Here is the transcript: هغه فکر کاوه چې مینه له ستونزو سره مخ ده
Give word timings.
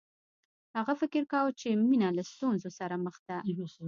هغه 0.77 0.93
فکر 1.01 1.23
کاوه 1.31 1.51
چې 1.59 1.69
مینه 1.89 2.09
له 2.17 2.23
ستونزو 2.31 2.69
سره 2.79 2.95
مخ 3.05 3.15
ده 3.27 3.37